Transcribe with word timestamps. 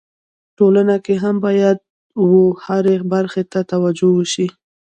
ټولنه 0.57 0.95
کي 1.05 1.15
هم 1.23 1.35
باید 1.45 1.77
و 2.27 2.29
هري 2.65 2.95
برخي 3.13 3.43
ته 3.51 3.59
توجو 3.71 4.09
وسي. 4.19 4.47